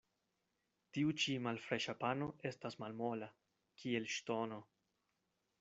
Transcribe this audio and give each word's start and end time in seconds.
Tiu 0.97 1.13
ĉi 1.23 1.35
malfreŝa 1.49 1.95
pano 2.05 2.29
estas 2.53 2.79
malmola, 2.85 3.31
kiel 3.83 4.11
ŝtono. 4.19 4.63